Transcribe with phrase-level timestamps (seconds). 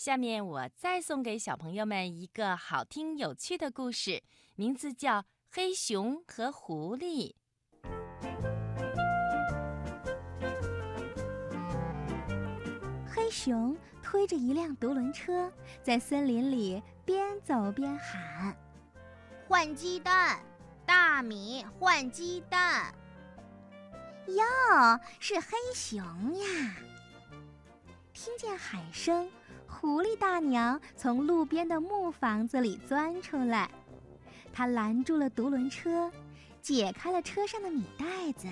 [0.00, 4.22] 下面我再送给小朋友们一个好听有趣的故事，
[4.54, 5.18] 名字叫
[5.50, 7.34] 《黑熊和狐狸》。
[13.06, 15.52] 黑熊推着一辆独轮车，
[15.82, 18.56] 在森林里边走边喊
[19.46, 20.40] ：“换鸡蛋，
[20.86, 22.90] 大米换鸡蛋。”
[24.28, 26.02] 哟，是黑熊
[26.38, 26.74] 呀！
[28.14, 29.30] 听见喊声，
[29.80, 33.70] 狐狸大娘从路边的木房子里钻出来，
[34.52, 36.12] 她拦住了独轮车，
[36.60, 38.46] 解开了车上的米袋子，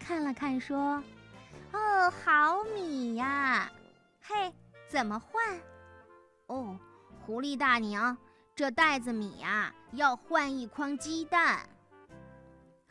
[0.00, 1.00] 看了看，说
[1.70, 3.70] ：“哦，好米呀！
[4.20, 4.52] 嘿，
[4.88, 5.60] 怎么换？
[6.48, 6.76] 哦，
[7.24, 8.18] 狐狸大娘，
[8.56, 11.60] 这袋子米呀，要换一筐鸡蛋。”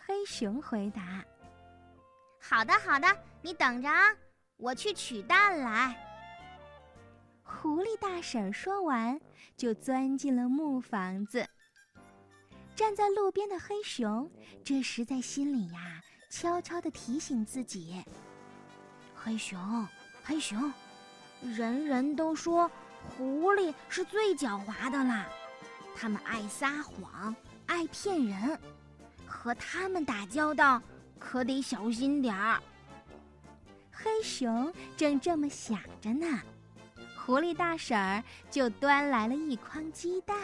[0.07, 1.21] 黑熊回答。
[2.39, 3.07] 好的，好的，
[3.41, 4.15] 你等着啊，
[4.55, 5.93] 我去取蛋来。
[7.61, 9.19] 狐狸大婶说完，
[9.55, 11.47] 就钻进了木房子。
[12.75, 14.29] 站在路边的黑熊，
[14.63, 18.03] 这时在心里呀，悄悄地提醒自己
[19.15, 19.87] ：“黑熊，
[20.23, 20.73] 黑熊，
[21.41, 22.69] 人人都说
[23.07, 25.27] 狐狸是最狡猾的啦，
[25.95, 27.33] 他们爱撒谎，
[27.67, 28.59] 爱骗人，
[29.25, 30.81] 和他们打交道。”
[31.19, 32.61] 可得小心点儿。
[33.93, 36.41] 黑熊正这么想着呢，
[37.25, 38.21] 狐狸大婶儿
[38.51, 40.35] 就端来了一筐鸡蛋。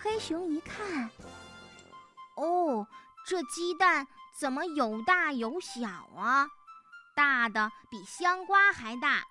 [0.00, 1.10] 黑熊一看，
[2.36, 2.86] 哦，
[3.26, 4.06] 这鸡蛋
[4.38, 6.46] 怎么有大有小啊？
[7.16, 9.24] 大的比香瓜还大，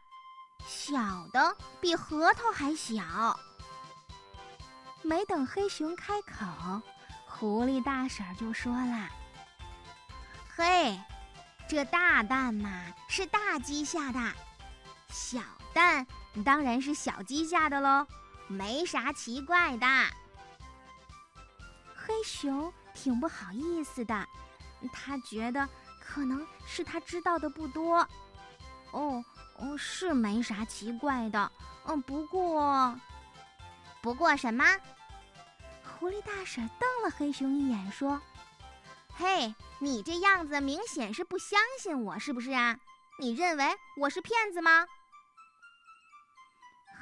[0.68, 0.98] 小
[1.32, 3.40] 的比核桃还小。
[5.04, 6.82] 没等黑熊开口，
[7.26, 9.10] 狐狸大婶儿就说了。
[10.54, 11.00] 嘿，
[11.70, 14.20] 这大蛋嘛是大鸡下的，
[15.10, 15.40] 小
[15.74, 16.06] 蛋
[16.44, 18.06] 当然是小鸡下的喽，
[18.48, 19.88] 没啥奇怪的。
[21.96, 24.28] 黑熊挺不好意思的，
[24.94, 25.68] 他觉得
[26.00, 28.08] 可能是他知道的不多。
[28.92, 29.24] 哦，
[29.58, 31.52] 哦，是没啥奇怪的。
[31.86, 33.00] 嗯，不过，
[34.02, 34.64] 不过什么？
[35.84, 38.22] 狐狸大婶瞪了黑熊一眼，说。
[39.18, 42.78] 嘿，你这样子明显是不相信我，是不是啊？
[43.18, 43.66] 你认为
[43.98, 44.86] 我是骗子吗？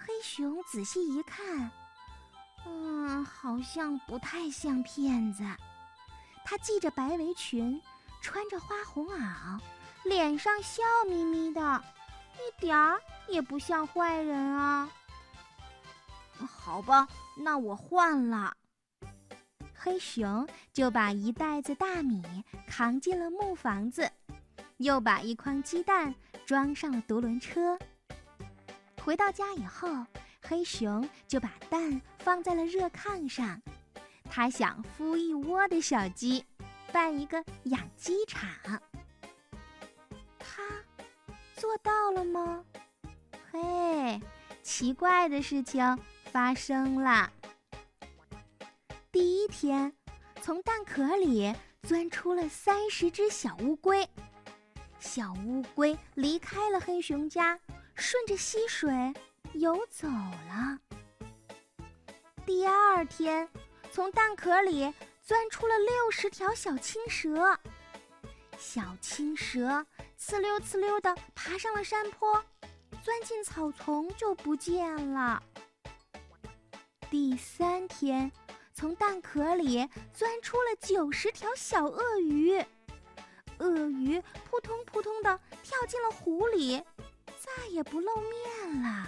[0.06, 1.72] 黑熊仔细一看，
[2.68, 5.44] 嗯，好像不太像骗子。
[6.46, 7.81] 他系着白围裙，
[8.22, 9.59] 穿着花红袄，
[10.03, 11.84] 脸上笑眯眯的，
[12.35, 14.90] 一点儿也不像坏人啊。
[16.38, 18.56] 好吧，那我换了。
[19.74, 22.22] 黑熊就把一袋子大米
[22.68, 24.09] 扛进了木房子，
[24.83, 26.13] 又把一筐鸡蛋
[26.45, 27.79] 装上了独轮车。
[29.01, 30.05] 回到家以后，
[30.41, 33.61] 黑熊就把蛋放在了热炕上，
[34.29, 36.45] 他想孵一窝的小鸡，
[36.91, 38.81] 办一个养鸡场。
[40.38, 40.61] 他
[41.55, 42.65] 做到了吗？
[43.51, 44.21] 嘿，
[44.61, 47.31] 奇怪的事情发生了。
[49.13, 49.94] 第一天，
[50.41, 54.05] 从蛋壳里钻出了三十只小乌龟。
[55.03, 57.59] 小乌龟离开了黑熊家，
[57.94, 58.90] 顺着溪水
[59.52, 60.80] 游走了。
[62.46, 63.47] 第二天，
[63.92, 67.59] 从蛋壳里钻出了六十条小青蛇。
[68.58, 69.86] 小青蛇
[70.18, 72.44] 呲溜呲溜地爬上了山坡，
[73.03, 75.44] 钻进草丛就不见了。
[77.12, 78.31] 第三天。
[78.75, 82.59] 从蛋壳里钻出了九十条小鳄鱼，
[83.63, 86.84] 鳄鱼扑通扑通的跳进了湖里，
[87.38, 89.07] 再也不露面了。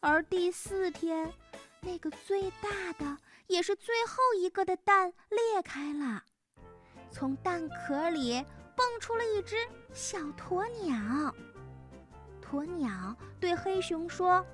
[0.00, 1.30] 而第四天，
[1.80, 6.22] 那个最大的也是最后一个的蛋裂开了，
[7.10, 8.42] 从蛋壳里
[8.74, 9.56] 蹦出了一只
[9.92, 11.34] 小鸵鸟。
[12.42, 14.44] 鸵鸟对黑熊说。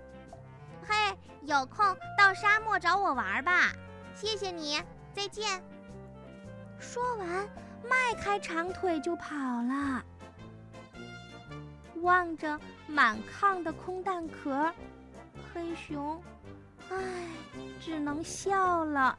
[0.83, 0.95] 嘿，
[1.43, 1.85] 有空
[2.17, 3.73] 到沙漠找我玩吧，
[4.15, 4.81] 谢谢你，
[5.13, 5.63] 再见。
[6.79, 7.49] 说完，
[7.83, 10.05] 迈开长腿就跑了。
[12.03, 14.73] 望着满炕的空蛋壳，
[15.53, 16.23] 黑熊，
[16.89, 16.97] 唉，
[17.81, 19.19] 只能笑了。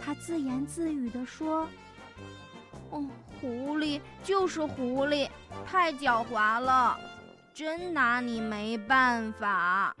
[0.00, 1.68] 他自言自语地说
[2.90, 3.06] ：“哦，
[3.40, 5.28] 狐狸就是狐狸，
[5.66, 6.98] 太狡猾了，
[7.52, 9.94] 真拿你没办法。”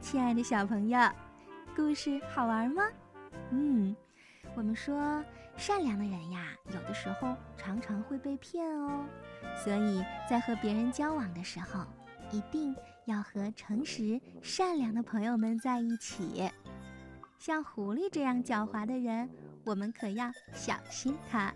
[0.00, 0.98] 亲爱的小朋友，
[1.74, 2.82] 故事好玩吗？
[3.50, 3.96] 嗯，
[4.74, 5.24] 说
[5.56, 9.04] 善良的人呀，有的时候常常会被骗哦，
[9.64, 11.84] 所以在和别人交往的时候，
[12.30, 12.74] 一定
[13.04, 16.50] 要和诚实、善良的朋友们在一起。
[17.38, 19.28] 像狐狸这样狡猾的人，
[19.64, 21.52] 我们可要小心他。